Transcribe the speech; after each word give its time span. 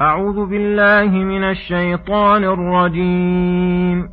أعوذ 0.00 0.46
بالله 0.46 1.10
من 1.24 1.44
الشيطان 1.44 2.44
الرجيم. 2.44 4.08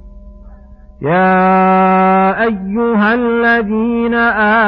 يا 1.02 2.44
أيها 2.44 3.14
الذين 3.14 4.14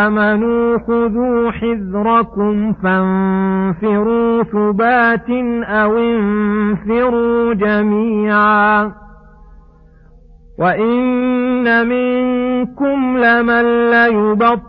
آمنوا 0.06 0.78
خذوا 0.78 1.52
حذركم 1.52 2.74
فانفروا 2.74 4.44
ثبات 4.44 5.30
أو 5.64 5.98
انفروا 5.98 7.54
جميعا. 7.54 8.92
وإن 10.60 11.88
منكم 11.88 13.18
لمن 13.18 13.90
ليبطل 13.90 14.69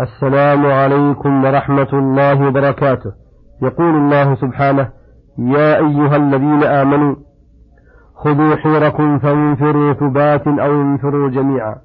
السلام 0.00 0.66
عليكم 0.66 1.44
ورحمة 1.44 1.88
الله 1.92 2.48
وبركاته. 2.48 3.12
يقول 3.62 3.94
الله 3.94 4.34
سبحانه 4.34 4.88
يا 5.38 5.76
أيها 5.76 6.16
الذين 6.16 6.62
آمنوا 6.62 7.16
خذوا 8.14 8.56
حيركم 8.56 9.18
فانفروا 9.18 9.92
ثبات 9.92 10.48
أو 10.48 10.82
انفروا 10.82 11.30
جميعا 11.30 11.76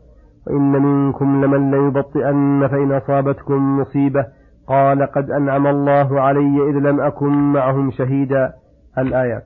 وإن 0.48 0.72
منكم 0.72 1.46
لمن 1.46 1.72
ليبطئن 1.72 2.68
فإن 2.72 2.92
أصابتكم 2.92 3.80
مصيبة. 3.80 4.26
قال 4.68 5.12
قد 5.12 5.32
أنعم 5.32 5.68
الله 5.68 6.22
علي 6.22 6.70
إذ 6.70 6.76
لم 6.90 7.02
أكن 7.02 7.54
معهم 7.54 7.92
شهيدا. 7.92 8.54
الآيات. 8.98 9.46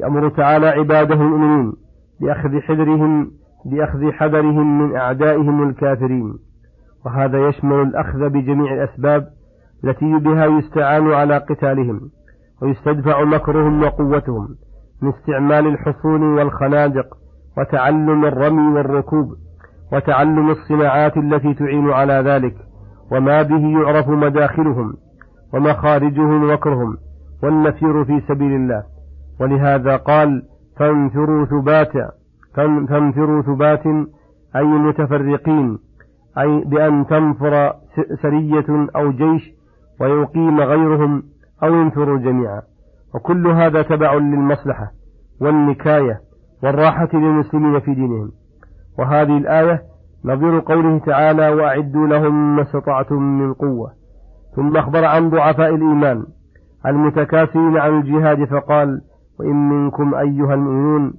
يأمر 0.00 0.28
تعالى 0.28 0.68
عباده 0.68 1.14
المؤمنين 1.14 1.72
بأخذ 2.20 2.60
حذرهم 2.60 3.30
بأخذ 3.64 4.12
حذرهم 4.12 4.82
من 4.82 4.96
أعدائهم 4.96 5.68
الكافرين. 5.68 6.49
وهذا 7.06 7.48
يشمل 7.48 7.82
الأخذ 7.82 8.28
بجميع 8.28 8.74
الأسباب 8.74 9.26
التي 9.84 10.18
بها 10.18 10.46
يستعان 10.46 11.12
على 11.12 11.38
قتالهم 11.38 12.00
ويستدفع 12.62 13.24
مكرهم 13.24 13.82
وقوتهم 13.82 14.48
من 15.02 15.08
استعمال 15.08 15.66
الحصون 15.66 16.22
والخنادق 16.22 17.06
وتعلم 17.58 18.24
الرمي 18.24 18.74
والركوب 18.74 19.34
وتعلم 19.92 20.50
الصناعات 20.50 21.16
التي 21.16 21.54
تعين 21.54 21.90
على 21.90 22.12
ذلك 22.12 22.54
وما 23.12 23.42
به 23.42 23.80
يعرف 23.80 24.08
مداخلهم 24.08 24.94
ومخارجهم 25.54 26.50
وكرهم 26.50 26.96
والنفير 27.42 28.04
في 28.04 28.20
سبيل 28.28 28.52
الله. 28.52 28.82
ولهذا 29.40 29.96
قال 29.96 30.42
فانفروا 30.76 31.44
ثباتا 31.44 32.10
فانفروا 32.88 33.42
ثبات 33.42 33.86
أي 34.56 34.64
متفرقين 34.64 35.78
أي 36.38 36.60
بأن 36.64 37.06
تنفر 37.06 37.72
سرية 38.22 38.88
أو 38.96 39.10
جيش 39.10 39.52
ويقيم 40.00 40.60
غيرهم 40.60 41.22
أو 41.62 41.74
ينفروا 41.74 42.18
جميعا. 42.18 42.62
وكل 43.14 43.46
هذا 43.46 43.82
تبع 43.82 44.14
للمصلحة 44.14 44.92
والنكاية 45.40 46.20
والراحة 46.62 47.08
للمسلمين 47.12 47.80
في 47.80 47.94
دينهم. 47.94 48.30
وهذه 48.98 49.36
الآية 49.38 49.82
نظير 50.24 50.60
قوله 50.60 50.98
تعالى 50.98 51.48
وأعدوا 51.48 52.06
لهم 52.06 52.56
ما 52.56 52.62
استطعتم 52.62 53.22
من 53.22 53.54
قوة 53.54 53.92
ثم 54.56 54.76
أخبر 54.76 55.04
عن 55.04 55.30
ضعفاء 55.30 55.74
الإيمان 55.74 56.24
المتكاسلين 56.86 57.76
عن 57.76 57.98
الجهاد 58.00 58.44
فقال 58.44 59.00
وإن 59.40 59.68
منكم 59.68 60.14
أيها 60.14 60.54
المؤمنون 60.54 61.14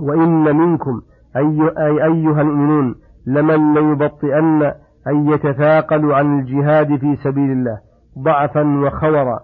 وإن 0.00 0.56
منكم 0.56 1.00
أي 1.36 1.72
أي 1.78 2.04
أيها 2.04 2.40
المؤمنون 2.40 2.94
لمن 3.26 3.74
ليبطئن 3.74 4.72
أن 5.06 5.28
يتثاقلوا 5.28 6.14
عن 6.14 6.38
الجهاد 6.38 6.96
في 6.96 7.16
سبيل 7.16 7.52
الله 7.52 7.78
ضعفا 8.18 8.80
وخورا 8.86 9.40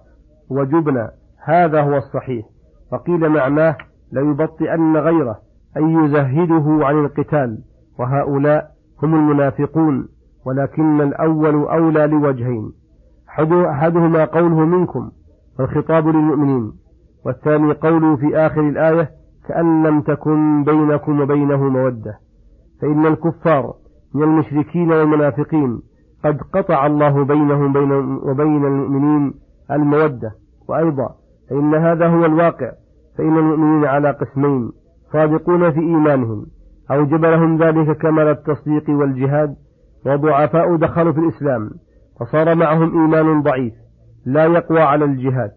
وجبنا. 0.50 1.10
هذا 1.44 1.80
هو 1.80 1.96
الصحيح. 1.96 2.46
وقيل 2.92 3.28
معناه 3.28 3.76
ليبطئن 4.12 4.96
غيره 4.96 5.38
أن 5.76 6.04
يزهده 6.04 6.86
عن 6.86 7.04
القتال. 7.04 7.58
وهؤلاء 7.98 8.70
هم 9.02 9.14
المنافقون 9.14 10.08
ولكن 10.46 11.00
الأول 11.00 11.54
أولى 11.54 12.06
لوجهين. 12.06 12.72
أحدهما 13.40 14.24
قوله 14.24 14.64
منكم 14.64 15.10
والخطاب 15.58 16.08
للمؤمنين. 16.08 16.72
والثاني 17.26 17.72
قوله 17.72 18.16
في 18.16 18.36
آخر 18.36 18.60
الآية 18.60 19.10
كأن 19.48 19.86
لم 19.86 20.00
تكن 20.00 20.64
بينكم 20.64 21.20
وبينه 21.20 21.68
مودة. 21.68 22.18
فإن 22.82 23.06
الكفار 23.06 23.74
من 24.14 24.22
المشركين 24.22 24.92
والمنافقين 24.92 25.80
قد 26.24 26.38
قطع 26.52 26.86
الله 26.86 27.24
بينهم 27.24 27.72
بين 27.72 27.92
وبين 28.22 28.64
المؤمنين 28.64 29.34
المودة. 29.70 30.32
وأيضا 30.68 31.14
فإن 31.50 31.74
هذا 31.74 32.06
هو 32.06 32.24
الواقع 32.24 32.72
فإن 33.18 33.38
المؤمنين 33.38 33.84
على 33.84 34.10
قسمين 34.10 34.70
صادقون 35.12 35.70
في 35.70 35.80
إيمانهم 35.80 36.46
أوجب 36.90 37.24
لهم 37.24 37.62
ذلك 37.62 37.96
كمال 37.96 38.28
التصديق 38.28 38.90
والجهاد 38.90 39.56
وضعفاء 40.06 40.76
دخلوا 40.76 41.12
في 41.12 41.18
الإسلام 41.18 41.70
فصار 42.20 42.54
معهم 42.54 43.00
إيمان 43.00 43.42
ضعيف 43.42 43.74
لا 44.26 44.44
يقوى 44.44 44.80
على 44.80 45.04
الجهاد. 45.04 45.50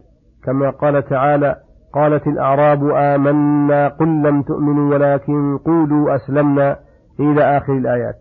كما 0.44 0.69
قال 0.69 1.06
تعالى 1.06 1.56
قالت 1.94 2.28
الأعراب 2.28 2.90
آمنا 2.96 3.88
قل 3.88 4.08
لم 4.08 4.41
تؤمنوا 4.41 4.94
ولكن 4.94 5.58
قولوا 5.58 6.16
أسلمنا. 6.16 6.79
إلى 7.19 7.57
آخر 7.57 7.74
الآيات. 7.74 8.16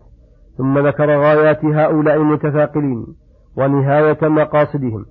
ثم 0.57 0.87
ذكر 0.87 1.09
غايات 1.09 1.65
هؤلاء 1.65 2.15
المتثاقلين 2.15 3.05
ونهاية 3.57 4.27
مقاصدهم 4.27 5.05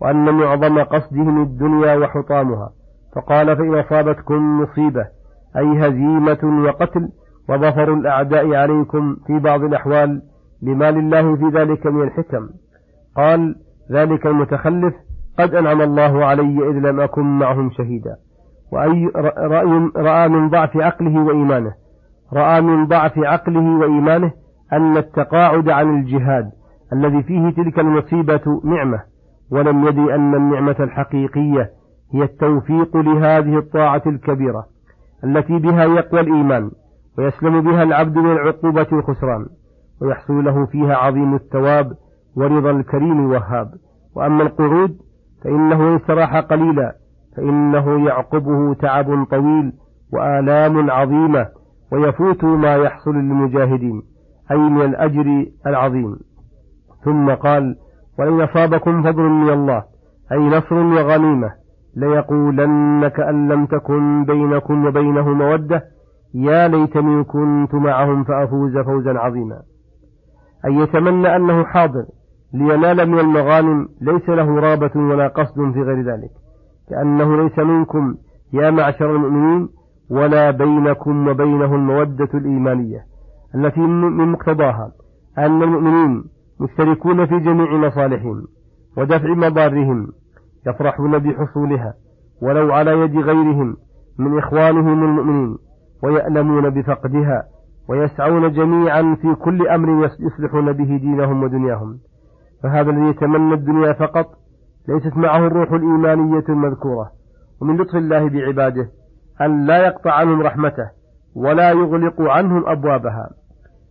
وأن 0.00 0.34
معظم 0.34 0.82
قصدهم 0.82 1.42
الدنيا 1.42 1.94
وحطامها. 1.96 2.70
فقال 3.16 3.56
فإن 3.56 3.74
أصابتكم 3.78 4.60
مصيبة 4.60 5.06
أي 5.56 5.88
هزيمة 5.88 6.64
وقتل 6.64 7.08
وظفر 7.48 7.94
الأعداء 7.94 8.54
عليكم 8.54 9.16
في 9.26 9.38
بعض 9.38 9.64
الأحوال 9.64 10.22
لما 10.62 10.90
لله 10.90 11.36
في 11.36 11.44
ذلك 11.58 11.86
من 11.86 12.02
الحكم. 12.02 12.48
قال 13.16 13.54
ذلك 13.92 14.26
المتخلف 14.26 14.94
قد 15.38 15.54
أنعم 15.54 15.82
الله 15.82 16.24
علي 16.24 16.68
إذ 16.70 16.90
لم 16.90 17.00
أكن 17.00 17.38
معهم 17.38 17.70
شهيدا. 17.70 18.16
وأي 18.72 19.10
رأي 19.38 19.90
رأى 19.96 20.28
من 20.28 20.50
ضعف 20.50 20.76
عقله 20.76 21.24
وإيمانه. 21.24 21.79
رأى 22.32 22.60
من 22.60 22.86
ضعف 22.86 23.18
عقله 23.18 23.78
وإيمانه 23.78 24.32
أن 24.72 24.96
التقاعد 24.96 25.68
عن 25.68 26.00
الجهاد 26.00 26.50
الذي 26.92 27.22
فيه 27.22 27.50
تلك 27.50 27.78
المصيبة 27.78 28.60
نعمة 28.64 29.00
ولم 29.50 29.86
يدري 29.86 30.14
أن 30.14 30.34
النعمة 30.34 30.76
الحقيقية 30.80 31.70
هي 32.14 32.22
التوفيق 32.22 32.96
لهذه 32.96 33.58
الطاعة 33.58 34.02
الكبيرة 34.06 34.64
التي 35.24 35.58
بها 35.58 35.84
يقوى 35.84 36.20
الإيمان 36.20 36.70
ويسلم 37.18 37.60
بها 37.60 37.82
العبد 37.82 38.18
من 38.18 38.32
العقوبة 38.32 38.86
والخسران 38.92 39.46
ويحصل 40.02 40.44
له 40.44 40.66
فيها 40.66 40.94
عظيم 40.94 41.34
الثواب 41.34 41.92
ورضا 42.36 42.70
الكريم 42.70 43.20
الوهاب. 43.26 43.70
وأما 44.16 44.42
القعود 44.42 44.96
فإنه 45.44 45.88
إن 45.88 45.96
استراح 45.96 46.36
قليلا 46.36 46.94
فإنه 47.36 48.06
يعقبه 48.06 48.74
تعب 48.74 49.24
طويل 49.24 49.72
وآلام 50.12 50.90
عظيمة. 50.90 51.46
ويفوت 51.92 52.44
ما 52.44 52.76
يحصل 52.76 53.14
للمجاهدين 53.14 54.02
أي 54.50 54.56
من 54.58 54.82
الأجر 54.82 55.46
العظيم. 55.66 56.16
ثم 57.04 57.30
قال 57.30 57.76
وإن 58.18 58.40
أصابكم 58.40 59.02
فضل 59.02 59.22
من 59.22 59.50
الله 59.50 59.84
أي 60.32 60.38
نصر 60.38 60.74
وغنيمة 60.74 61.52
ليقولن 61.96 63.08
كأن 63.08 63.48
لم 63.52 63.66
تكن 63.66 64.24
بينكم 64.24 64.86
وبينه 64.86 65.28
مودة 65.28 65.84
يا 66.34 66.68
ليتني 66.68 67.24
كنت 67.24 67.74
معهم 67.74 68.24
فأفوز 68.24 68.78
فوزا 68.78 69.18
عظيما. 69.18 69.62
أي 70.66 70.74
يتمنى 70.74 71.36
أنه 71.36 71.64
حاضر 71.64 72.04
لينال 72.54 73.08
من 73.10 73.18
المغانم 73.18 73.88
ليس 74.00 74.28
له 74.28 74.60
رابة 74.60 74.90
ولا 74.96 75.28
قصد 75.28 75.72
في 75.72 75.82
غير 75.82 76.00
ذلك 76.02 76.30
كأنه 76.90 77.42
ليس 77.42 77.58
منكم 77.58 78.14
يا 78.52 78.70
معشر 78.70 79.16
المؤمنين 79.16 79.68
ولا 80.10 80.50
بينكم 80.50 81.28
وبينه 81.28 81.74
المودة 81.74 82.28
الإيمانية 82.34 83.04
التي 83.54 83.80
من 83.80 84.28
مقتضاها 84.28 84.92
أن 85.38 85.62
المؤمنين 85.62 86.24
مشتركون 86.60 87.26
في 87.26 87.38
جميع 87.38 87.76
مصالحهم 87.76 88.44
ودفع 88.96 89.28
مضارهم 89.28 90.08
يفرحون 90.66 91.18
بحصولها 91.18 91.94
ولو 92.42 92.72
على 92.72 92.90
يد 92.90 93.16
غيرهم 93.16 93.76
من 94.18 94.38
إخوانهم 94.38 95.04
المؤمنين 95.04 95.58
ويألمون 96.02 96.70
بفقدها 96.70 97.44
ويسعون 97.88 98.52
جميعا 98.52 99.16
في 99.22 99.34
كل 99.34 99.68
أمر 99.68 100.10
يصلحون 100.20 100.72
به 100.72 100.96
دينهم 100.96 101.42
ودنياهم. 101.42 101.98
فهذا 102.62 102.90
الذي 102.90 103.08
يتمنى 103.08 103.54
الدنيا 103.54 103.92
فقط 103.92 104.26
ليست 104.88 105.16
معه 105.16 105.46
الروح 105.46 105.72
الإيمانية 105.72 106.44
المذكورة. 106.48 107.10
ومن 107.60 107.76
لطف 107.76 107.96
الله 107.96 108.28
بعباده 108.28 108.90
أن 109.40 109.66
لا 109.66 109.86
يقطع 109.86 110.12
عنهم 110.12 110.42
رحمته 110.42 110.90
ولا 111.36 111.70
يغلق 111.70 112.20
عنهم 112.20 112.68
أبوابها 112.68 113.30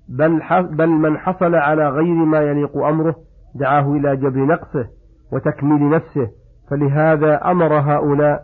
بل, 0.10 0.42
بل 0.62 0.90
من 0.90 1.18
حصل 1.18 1.56
على 1.56 1.90
غير 1.90 2.14
ما 2.14 2.40
يليق 2.40 2.78
أمره 2.78 3.16
دعاه 3.56 3.92
إلى 3.92 4.16
جبر 4.16 4.46
نقصه 4.46 4.86
وتكميل 5.32 5.90
نفسه 5.90 6.28
فلهذا 6.70 7.52
أمر 7.52 7.74
هؤلاء 7.74 8.44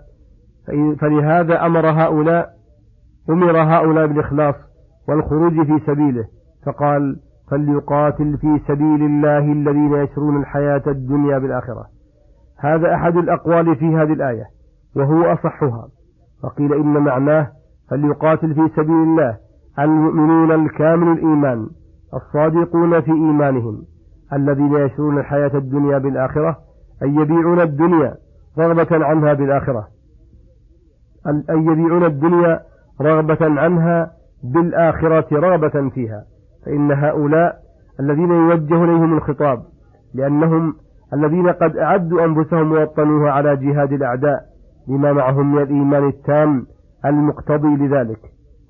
فلهذا 0.99 1.65
أمر 1.65 1.89
هؤلاء 1.89 2.49
أمر 3.29 3.57
هؤلاء 3.57 4.07
بالإخلاص 4.07 4.55
والخروج 5.07 5.65
في 5.65 5.79
سبيله 5.87 6.25
فقال 6.65 7.19
فليقاتل 7.51 8.37
في 8.37 8.59
سبيل 8.67 9.03
الله 9.03 9.51
الذين 9.51 9.93
يشرون 9.93 10.41
الحياة 10.41 10.83
الدنيا 10.87 11.37
بالآخرة. 11.37 11.85
هذا 12.59 12.93
أحد 12.93 13.17
الأقوال 13.17 13.75
في 13.75 13.85
هذه 13.85 14.13
الآية 14.13 14.45
وهو 14.95 15.33
أصحها. 15.33 15.87
وقيل 16.43 16.73
إن 16.73 16.93
معناه 16.93 17.47
فليقاتل 17.89 18.53
في 18.53 18.69
سبيل 18.75 18.95
الله 18.95 19.37
المؤمنون 19.79 20.51
الكامل 20.51 21.11
الإيمان 21.11 21.67
الصادقون 22.13 23.01
في 23.01 23.11
إيمانهم 23.11 23.83
الذين 24.33 24.75
يشرون 24.75 25.17
الحياة 25.17 25.51
الدنيا 25.55 25.97
بالآخرة 25.97 26.57
أي 27.03 27.09
يبيعون 27.09 27.61
الدنيا 27.61 28.15
رغبة 28.59 29.05
عنها 29.05 29.33
بالآخرة 29.33 29.87
أي 31.27 31.57
يبيعون 31.57 32.03
الدنيا 32.05 32.59
رغبة 33.01 33.37
عنها 33.41 34.11
بالآخرة 34.43 35.39
رغبة 35.39 35.89
فيها 35.89 36.23
فإن 36.65 36.91
هؤلاء 36.91 37.59
الذين 37.99 38.31
يوجه 38.31 38.83
إليهم 38.83 39.17
الخطاب 39.17 39.63
لأنهم 40.13 40.75
الذين 41.13 41.49
قد 41.49 41.77
أعدوا 41.77 42.25
أنفسهم 42.25 42.71
ووطنوها 42.71 43.31
على 43.31 43.55
جهاد 43.55 43.93
الأعداء 43.93 44.54
لما 44.87 45.13
معهم 45.13 45.55
من 45.55 45.61
الإيمان 45.61 46.07
التام 46.07 46.65
المقتضي 47.05 47.75
لذلك. 47.75 48.19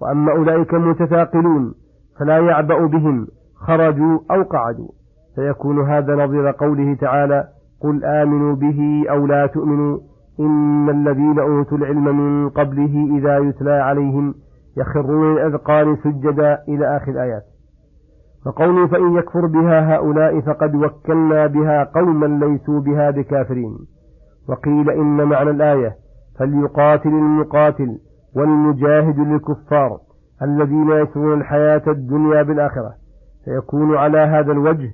وأما 0.01 0.31
أولئك 0.31 0.73
المتثاقلون 0.73 1.73
فلا 2.19 2.37
يعبأ 2.37 2.85
بهم 2.85 3.27
خرجوا 3.55 4.19
أو 4.31 4.43
قعدوا. 4.43 4.87
فيكون 5.35 5.81
هذا 5.81 6.15
نظير 6.15 6.51
قوله 6.51 6.93
تعالى 6.93 7.47
قل 7.81 8.05
آمنوا 8.05 8.55
به 8.55 9.05
أو 9.09 9.25
لا 9.25 9.47
تؤمنوا 9.47 9.99
إن 10.39 10.89
الذين 10.89 11.39
أوتوا 11.39 11.77
العلم 11.77 12.17
من 12.17 12.49
قبله 12.49 13.17
إذا 13.17 13.37
يتلى 13.37 13.71
عليهم 13.71 14.33
يخرون 14.77 15.37
الأذقان 15.37 15.95
سجدا 15.95 16.59
إلى 16.67 16.97
آخر 16.97 17.11
الآيات. 17.11 17.43
فقوله 18.45 18.87
فإن 18.87 19.17
يكفر 19.17 19.45
بها 19.45 19.95
هؤلاء 19.95 20.41
فقد 20.41 20.75
وكلنا 20.75 21.47
بها 21.47 21.83
قوما 21.83 22.45
ليسوا 22.45 22.79
بها 22.79 23.11
بكافرين. 23.11 23.77
وقيل 24.49 24.89
إن 24.89 25.23
معنى 25.23 25.49
الآية 25.49 25.95
فليقاتل 26.39 27.09
المقاتل 27.09 27.97
والمجاهد 28.35 29.19
للكفار 29.19 29.99
الذين 30.41 30.89
يسرون 30.89 31.33
الحياة 31.39 31.81
الدنيا 31.87 32.43
بالآخرة. 32.43 32.93
فيكون 33.45 33.97
على 33.97 34.17
هذا 34.17 34.51
الوجه 34.51 34.91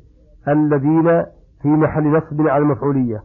الذين 0.47 1.23
في 1.61 1.67
محل 1.67 2.03
نصب 2.03 2.47
على 2.47 2.63
المفعولية. 2.63 3.23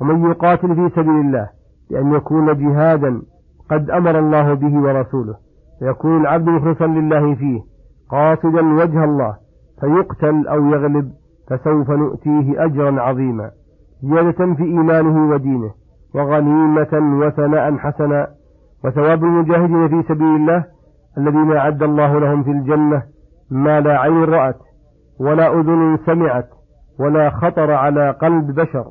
ومن 0.00 0.30
يقاتل 0.30 0.74
في 0.74 0.94
سبيل 0.96 1.20
الله 1.20 1.48
بأن 1.90 2.12
يكون 2.12 2.46
جهادا 2.58 3.22
قد 3.70 3.90
أمر 3.90 4.18
الله 4.18 4.54
به 4.54 4.78
ورسوله 4.78 5.34
فيكون 5.78 6.20
العبد 6.20 6.48
مخلصا 6.48 6.86
لله 6.86 7.34
فيه 7.34 7.60
قاصدا 8.08 8.74
وجه 8.74 9.04
الله 9.04 9.36
فيقتل 9.80 10.48
أو 10.48 10.66
يغلب 10.66 11.12
فسوف 11.48 11.90
نؤتيه 11.90 12.64
أجرا 12.64 13.00
عظيما. 13.02 13.50
زيادة 14.02 14.54
في 14.54 14.62
إيمانه 14.62 15.30
ودينه. 15.30 15.70
وغنيمة 16.14 17.24
وثناء 17.26 17.76
حسنا. 17.76 18.28
وثواب 18.84 19.24
المجاهدين 19.24 19.88
في 19.88 20.08
سبيل 20.08 20.36
الله 20.36 20.64
الذين 21.18 21.56
أعد 21.56 21.82
الله 21.82 22.18
لهم 22.18 22.42
في 22.42 22.50
الجنة 22.50 23.02
ما 23.50 23.80
لا 23.80 23.98
عين 24.00 24.24
رأت 24.24 24.58
ولا 25.20 25.60
أذن 25.60 25.98
سمعت 26.06 26.48
ولا 27.00 27.30
خطر 27.30 27.72
على 27.72 28.10
قلب 28.10 28.54
بشر. 28.54 28.84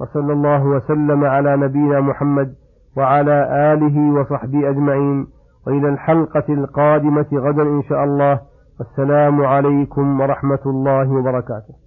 وصلى 0.00 0.32
الله 0.32 0.66
وسلم 0.66 1.24
على 1.24 1.56
نبينا 1.56 2.00
محمد 2.00 2.54
وعلى 2.96 3.72
آله 3.72 4.20
وصحبه 4.20 4.70
أجمعين. 4.70 5.26
وإلى 5.66 5.88
الحلقة 5.88 6.44
القادمة 6.48 7.26
غدا 7.32 7.62
إن 7.62 7.82
شاء 7.82 8.04
الله. 8.04 8.40
والسلام 8.78 9.44
عليكم 9.44 10.20
ورحمة 10.20 10.58
الله 10.66 11.10
وبركاته. 11.10 11.83